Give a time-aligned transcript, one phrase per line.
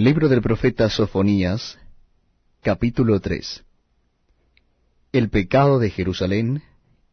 [0.00, 1.78] Libro del profeta Sofonías,
[2.62, 3.62] capítulo 3
[5.12, 6.62] El pecado de Jerusalén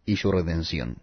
[0.06, 0.96] y su redención.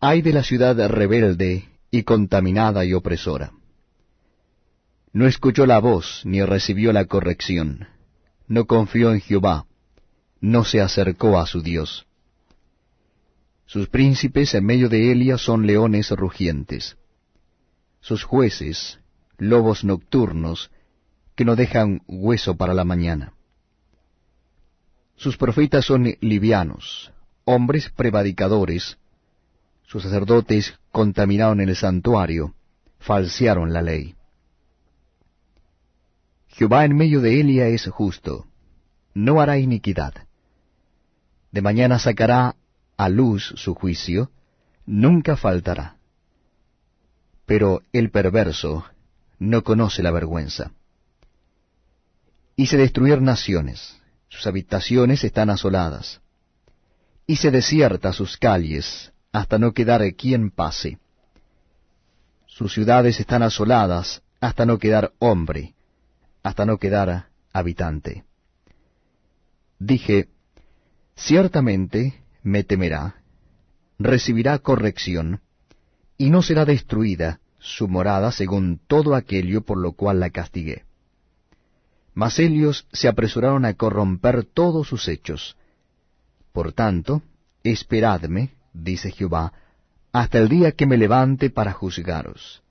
[0.00, 3.52] Ay de la ciudad rebelde y contaminada y opresora.
[5.12, 7.86] No escuchó la voz ni recibió la corrección,
[8.46, 9.66] no confió en Jehová,
[10.40, 12.06] no se acercó a su Dios.
[13.66, 16.96] Sus príncipes en medio de Elia son leones rugientes.
[18.00, 19.00] Sus jueces
[19.38, 20.70] lobos nocturnos
[21.34, 23.32] que no dejan hueso para la mañana.
[25.16, 27.12] Sus profetas son livianos,
[27.44, 28.98] hombres prevadicadores,
[29.82, 32.54] sus sacerdotes contaminaron el santuario,
[32.98, 34.14] falsearon la ley.
[36.48, 38.46] Jehová en medio de Elia es justo,
[39.12, 40.14] no hará iniquidad.
[41.52, 42.56] De mañana sacará
[42.96, 44.30] a luz su juicio,
[44.86, 45.96] nunca faltará.
[47.46, 48.84] Pero el perverso
[49.50, 50.72] no conoce la vergüenza.
[52.56, 56.20] Hice destruir naciones, sus habitaciones están asoladas.
[57.26, 60.98] Hice desierta sus calles, hasta no quedar quien pase.
[62.46, 65.74] Sus ciudades están asoladas, hasta no quedar hombre,
[66.42, 68.24] hasta no quedar habitante.
[69.78, 70.28] Dije,
[71.16, 73.16] ciertamente me temerá,
[73.98, 75.40] recibirá corrección,
[76.16, 80.84] y no será destruida, su morada según todo aquello por lo cual la castigué.
[82.12, 85.56] Mas ellos se apresuraron a corromper todos sus hechos.
[86.52, 87.22] Por tanto,
[87.62, 89.54] esperadme, dice Jehová,
[90.12, 92.62] hasta el día que me levante para juzgaros.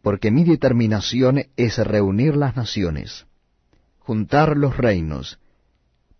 [0.00, 3.26] Porque mi determinación es reunir las naciones,
[3.98, 5.38] juntar los reinos,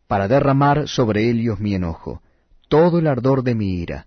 [0.06, 2.20] para derramar sobre ellos mi enojo,
[2.68, 4.06] todo el ardor de mi ira,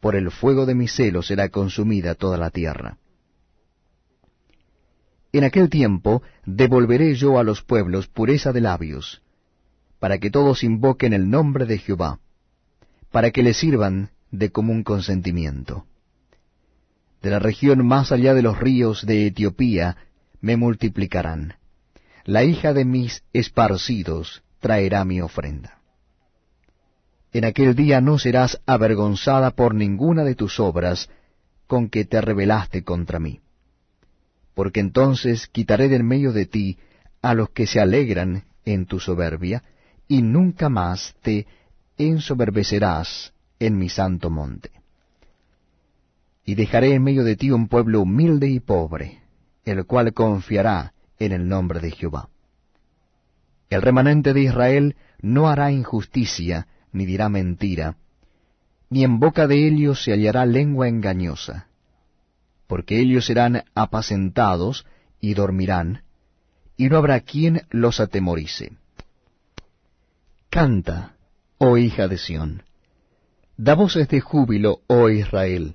[0.00, 2.98] por el fuego de mi celo será consumida toda la tierra.
[5.32, 9.22] En aquel tiempo devolveré yo a los pueblos pureza de labios,
[9.98, 12.20] para que todos invoquen el nombre de Jehová,
[13.10, 15.86] para que le sirvan de común consentimiento.
[17.22, 19.96] De la región más allá de los ríos de Etiopía
[20.40, 21.54] me multiplicarán.
[22.24, 25.77] La hija de mis esparcidos traerá mi ofrenda.
[27.32, 31.10] En aquel día no serás avergonzada por ninguna de tus obras
[31.66, 33.40] con que te rebelaste contra mí.
[34.54, 36.78] Porque entonces quitaré del medio de ti
[37.20, 39.62] a los que se alegran en tu soberbia,
[40.06, 41.46] y nunca más te
[41.98, 44.70] ensoberbecerás en mi santo monte.
[46.44, 49.20] Y dejaré en medio de ti un pueblo humilde y pobre,
[49.64, 52.30] el cual confiará en el nombre de Jehová.
[53.68, 57.96] El remanente de Israel no hará injusticia, ni dirá mentira,
[58.90, 61.68] ni en boca de ellos se hallará lengua engañosa,
[62.66, 64.86] porque ellos serán apacentados
[65.20, 66.02] y dormirán,
[66.76, 68.72] y no habrá quien los atemorice.
[70.48, 71.16] Canta,
[71.58, 72.62] oh hija de Sión,
[73.56, 75.74] da voces de júbilo, oh Israel,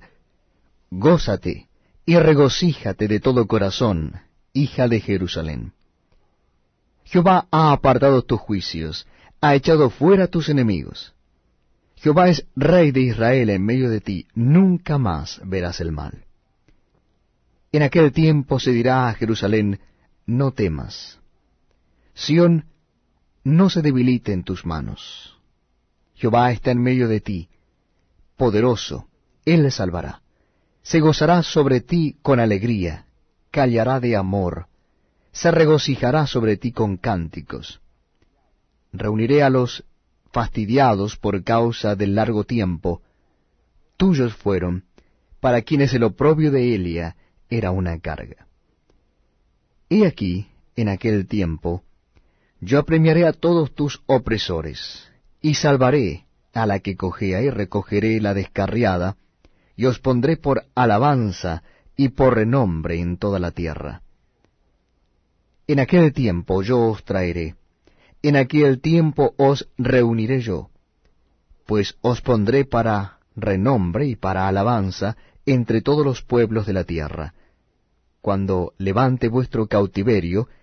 [0.89, 1.67] gózate
[2.05, 4.21] y regocíjate de todo corazón,
[4.53, 5.73] hija de Jerusalén.
[7.05, 9.05] Jehová ha apartado tus juicios,
[9.43, 11.13] ha echado fuera tus enemigos.
[11.97, 16.23] Jehová es rey de Israel en medio de ti, nunca más verás el mal.
[17.73, 19.81] En aquel tiempo se dirá a Jerusalén,
[20.25, 21.19] no temas.
[22.13, 22.67] Sión,
[23.43, 25.37] no se debilite en tus manos.
[26.15, 27.49] Jehová está en medio de ti,
[28.37, 29.09] poderoso,
[29.43, 30.21] Él le salvará.
[30.83, 33.07] Se gozará sobre ti con alegría,
[33.51, 34.67] callará de amor,
[35.33, 37.81] se regocijará sobre ti con cánticos
[38.93, 39.83] reuniré a los
[40.31, 43.01] fastidiados por causa del largo tiempo,
[43.97, 44.85] tuyos fueron,
[45.39, 47.15] para quienes el oprobio de Elia
[47.49, 48.47] era una carga.
[49.89, 51.83] He aquí, en aquel tiempo,
[52.61, 55.11] yo apremiaré a todos tus opresores,
[55.41, 59.17] y salvaré a la que cojea y recogeré la descarriada,
[59.75, 61.63] y os pondré por alabanza
[61.97, 64.01] y por renombre en toda la tierra.
[65.67, 67.55] En aquel tiempo yo os traeré,
[68.23, 70.69] en aquel tiempo os reuniré yo,
[71.65, 77.33] pues os pondré para renombre y para alabanza entre todos los pueblos de la tierra,
[78.21, 80.47] cuando levante vuestro cautiverio